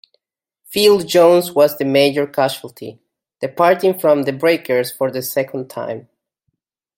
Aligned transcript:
Phill 0.65 1.01
Jones 1.01 1.51
was 1.51 1.77
the 1.77 1.85
major 1.85 2.25
casualty, 2.25 2.99
departing 3.39 3.99
from 3.99 4.23
the 4.23 4.33
Breakers 4.33 4.91
for 4.91 5.11
the 5.11 5.21
second 5.21 5.69
time. 5.69 6.09